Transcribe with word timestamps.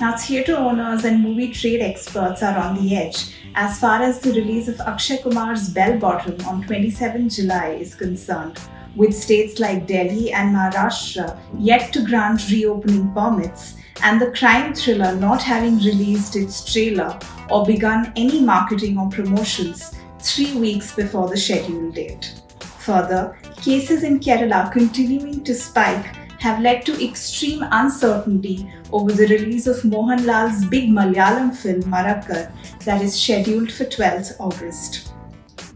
Now, 0.00 0.16
theatre 0.16 0.56
owners 0.56 1.04
and 1.04 1.22
movie 1.22 1.52
trade 1.52 1.82
experts 1.82 2.42
are 2.42 2.56
on 2.56 2.74
the 2.74 2.96
edge 2.96 3.34
as 3.54 3.78
far 3.78 4.00
as 4.00 4.18
the 4.18 4.32
release 4.32 4.66
of 4.66 4.80
Akshay 4.80 5.18
Kumar's 5.18 5.68
Bell 5.68 5.98
Bottom 5.98 6.40
on 6.46 6.62
27 6.62 7.28
July 7.28 7.72
is 7.72 7.94
concerned, 7.94 8.58
with 8.96 9.14
states 9.14 9.60
like 9.60 9.86
Delhi 9.86 10.32
and 10.32 10.56
Maharashtra 10.56 11.38
yet 11.58 11.92
to 11.92 12.02
grant 12.02 12.50
reopening 12.50 13.12
permits, 13.12 13.76
and 14.02 14.18
the 14.18 14.30
crime 14.30 14.72
thriller 14.72 15.14
not 15.16 15.42
having 15.42 15.76
released 15.76 16.34
its 16.34 16.64
trailer 16.72 17.18
or 17.50 17.66
begun 17.66 18.10
any 18.16 18.40
marketing 18.40 18.96
or 18.96 19.10
promotions 19.10 19.94
three 20.18 20.56
weeks 20.56 20.96
before 20.96 21.28
the 21.28 21.36
scheduled 21.36 21.94
date. 21.94 22.40
Further, 22.78 23.36
cases 23.56 24.02
in 24.02 24.18
Kerala 24.18 24.72
continuing 24.72 25.44
to 25.44 25.54
spike 25.54 26.16
have 26.40 26.60
led 26.60 26.86
to 26.86 27.04
extreme 27.04 27.62
uncertainty 27.70 28.72
over 28.92 29.12
the 29.12 29.26
release 29.26 29.66
of 29.66 29.84
Mohanlal's 29.84 30.64
big 30.64 30.88
Malayalam 30.88 31.54
film 31.54 31.82
Marakkar 31.82 32.50
that 32.84 33.02
is 33.02 33.14
scheduled 33.14 33.70
for 33.70 33.84
12th 33.84 34.36
August. 34.40 35.12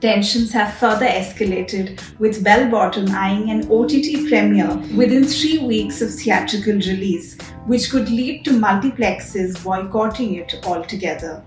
Tensions 0.00 0.52
have 0.52 0.74
further 0.74 1.06
escalated, 1.06 2.00
with 2.18 2.42
Bell 2.42 2.70
Bottom 2.70 3.10
eyeing 3.10 3.50
an 3.50 3.70
OTT 3.70 4.28
premiere 4.28 4.76
within 4.96 5.24
three 5.24 5.58
weeks 5.58 6.00
of 6.00 6.12
theatrical 6.12 6.74
release, 6.74 7.38
which 7.66 7.90
could 7.90 8.08
lead 8.08 8.44
to 8.44 8.50
multiplexes 8.50 9.62
boycotting 9.62 10.34
it 10.36 10.60
altogether. 10.64 11.42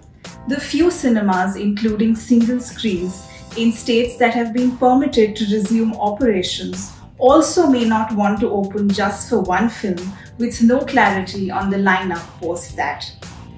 The 0.47 0.59
few 0.59 0.91
cinemas, 0.91 1.55
including 1.55 2.15
single 2.15 2.59
screens, 2.59 3.27
in 3.57 3.71
states 3.71 4.17
that 4.17 4.35
have 4.35 4.53
been 4.53 4.77
permitted 4.77 5.35
to 5.35 5.55
resume 5.55 5.93
operations 5.95 6.96
also 7.17 7.67
may 7.67 7.85
not 7.85 8.13
want 8.13 8.39
to 8.39 8.49
open 8.49 8.89
just 8.89 9.29
for 9.29 9.41
one 9.41 9.69
film 9.69 10.13
with 10.37 10.61
no 10.61 10.79
clarity 10.79 11.49
on 11.49 11.69
the 11.69 11.77
lineup 11.77 12.25
post 12.39 12.75
that. 12.75 13.11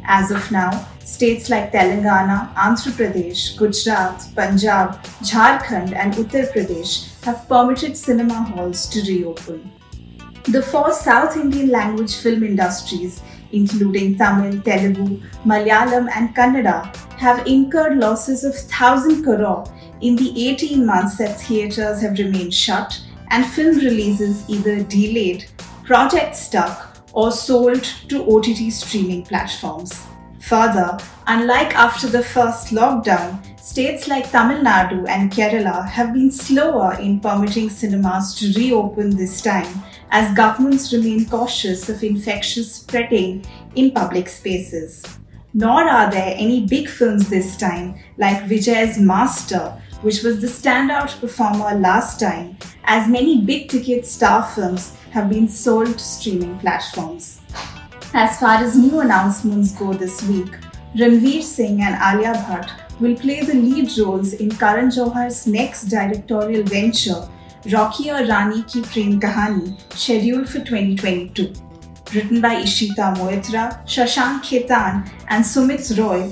As 0.06 0.32
of 0.32 0.50
now, 0.52 0.88
states 1.04 1.50
like 1.50 1.72
Telangana, 1.72 2.54
Andhra 2.56 2.92
Pradesh, 2.94 3.58
Gujarat, 3.58 4.24
Punjab, 4.36 5.02
Jharkhand, 5.22 5.94
and 5.94 6.14
Uttar 6.14 6.52
Pradesh 6.54 7.22
have 7.24 7.48
permitted 7.50 7.98
cinema 7.98 8.34
halls 8.34 8.88
to 8.88 9.02
reopen. 9.02 9.72
The 10.46 10.62
four 10.62 10.92
South 10.94 11.36
Indian 11.36 11.70
language 11.70 12.16
film 12.16 12.44
industries, 12.44 13.22
including 13.52 14.18
Tamil, 14.18 14.62
Telugu, 14.62 15.22
Malayalam, 15.46 16.10
and 16.16 16.36
Kannada, 16.36 16.96
have 17.18 17.46
incurred 17.46 17.98
losses 17.98 18.44
of 18.44 18.54
1000 18.54 19.24
crore 19.24 19.66
in 20.02 20.16
the 20.16 20.50
18 20.50 20.86
months 20.86 21.18
that 21.18 21.40
theatres 21.42 22.02
have 22.02 22.18
remained 22.18 22.54
shut 22.54 23.02
and 23.30 23.46
film 23.46 23.78
releases 23.78 24.50
either 24.50 24.84
delayed, 24.84 25.46
projects 25.84 26.40
stuck, 26.40 26.98
or 27.14 27.32
sold 27.32 27.84
to 28.08 28.24
OTT 28.24 28.72
streaming 28.72 29.24
platforms. 29.24 30.06
Further, 30.42 30.98
unlike 31.28 31.76
after 31.76 32.08
the 32.08 32.24
first 32.24 32.74
lockdown, 32.74 33.40
states 33.60 34.08
like 34.08 34.32
Tamil 34.32 34.64
Nadu 34.64 35.08
and 35.08 35.32
Kerala 35.32 35.88
have 35.88 36.14
been 36.14 36.32
slower 36.32 36.98
in 37.00 37.20
permitting 37.20 37.70
cinemas 37.70 38.34
to 38.36 38.52
reopen 38.60 39.16
this 39.16 39.42
time 39.42 39.84
as 40.12 40.36
governments 40.36 40.92
remain 40.92 41.26
cautious 41.28 41.88
of 41.90 42.04
infectious 42.04 42.74
spreading 42.74 43.46
in 43.76 43.92
public 43.92 44.28
spaces. 44.28 45.04
Nor 45.54 45.84
are 45.84 46.10
there 46.10 46.34
any 46.38 46.66
big 46.66 46.88
films 46.88 47.30
this 47.30 47.58
time, 47.58 48.00
like 48.18 48.44
Vijay's 48.44 48.98
Master, 48.98 49.80
which 50.02 50.24
was 50.24 50.42
the 50.42 50.48
standout 50.48 51.20
performer 51.20 51.78
last 51.78 52.20
time, 52.20 52.58
as 52.90 53.08
many 53.08 53.40
big 53.40 53.70
ticket 53.70 54.04
star 54.04 54.44
films 54.44 54.96
have 55.12 55.30
been 55.30 55.48
sold 55.48 55.94
to 55.94 56.00
streaming 56.00 56.58
platforms. 56.58 57.40
As 58.16 58.40
far 58.40 58.56
as 58.64 58.76
new 58.76 59.02
announcements 59.02 59.74
go 59.74 59.94
this 59.94 60.24
week, 60.24 60.50
Ranveer 60.96 61.44
Singh 61.44 61.84
and 61.84 61.96
Alia 62.02 62.34
Bhatt 62.34 62.72
will 63.00 63.16
play 63.16 63.42
the 63.42 63.54
lead 63.54 63.96
roles 64.00 64.34
in 64.34 64.50
Karan 64.50 64.90
Johar's 64.90 65.46
next 65.46 65.84
directorial 65.84 66.64
venture, 66.64 67.30
Rocky 67.72 68.10
Aur 68.10 68.26
Rani 68.26 68.64
Ki 68.64 68.82
Prem 68.82 69.20
Kahani, 69.20 69.80
scheduled 69.94 70.50
for 70.50 70.58
2022. 70.58 71.54
Written 72.16 72.42
by 72.42 72.56
Ishita 72.56 73.16
Moitra, 73.18 73.86
Shashank 73.86 74.42
Khaitan, 74.42 75.08
and 75.28 75.46
Sumit 75.46 75.96
Roy, 75.96 76.32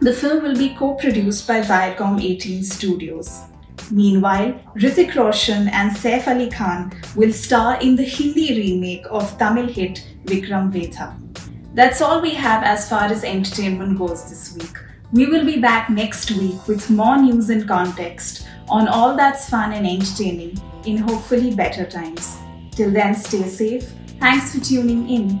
the 0.00 0.12
film 0.12 0.42
will 0.42 0.58
be 0.58 0.74
co-produced 0.74 1.48
by 1.48 1.62
Viacom 1.62 2.22
18 2.22 2.62
Studios. 2.62 3.44
Meanwhile, 3.90 4.60
Hrithik 4.74 5.14
Roshan 5.14 5.68
and 5.68 5.92
Saif 5.92 6.26
Ali 6.26 6.50
Khan 6.50 6.92
will 7.14 7.32
star 7.32 7.80
in 7.80 7.96
the 7.96 8.04
Hindi 8.04 8.48
remake 8.56 9.06
of 9.10 9.38
Tamil 9.38 9.68
hit 9.68 10.04
Vikram 10.24 10.72
Vedha. 10.72 11.14
That's 11.74 12.00
all 12.00 12.20
we 12.20 12.30
have 12.30 12.64
as 12.64 12.88
far 12.88 13.04
as 13.04 13.22
entertainment 13.22 13.98
goes 13.98 14.28
this 14.28 14.56
week. 14.56 14.76
We 15.12 15.26
will 15.26 15.44
be 15.44 15.60
back 15.60 15.88
next 15.88 16.32
week 16.32 16.66
with 16.66 16.90
more 16.90 17.16
news 17.16 17.50
and 17.50 17.68
context 17.68 18.46
on 18.68 18.88
all 18.88 19.16
that's 19.16 19.48
fun 19.48 19.72
and 19.72 19.86
entertaining 19.86 20.60
in 20.84 20.96
hopefully 20.96 21.54
better 21.54 21.84
times. 21.84 22.38
Till 22.72 22.90
then, 22.90 23.14
stay 23.14 23.44
safe. 23.44 23.92
Thanks 24.18 24.54
for 24.54 24.64
tuning 24.64 25.08
in. 25.08 25.40